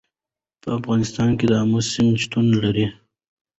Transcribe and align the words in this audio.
په 0.61 0.69
افغانستان 0.79 1.29
کې 1.37 1.45
د 1.47 1.53
آمو 1.61 1.79
سیند 1.91 2.13
شتون 2.23 2.45
لري. 2.63 2.87